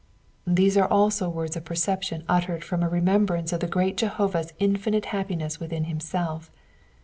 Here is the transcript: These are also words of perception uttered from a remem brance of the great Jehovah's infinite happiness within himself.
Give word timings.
These 0.47 0.77
are 0.77 0.87
also 0.87 1.29
words 1.29 1.55
of 1.55 1.63
perception 1.63 2.23
uttered 2.27 2.63
from 2.63 2.81
a 2.81 2.89
remem 2.89 3.27
brance 3.27 3.53
of 3.53 3.59
the 3.59 3.67
great 3.67 3.97
Jehovah's 3.97 4.51
infinite 4.57 5.05
happiness 5.13 5.59
within 5.59 5.83
himself. 5.83 6.49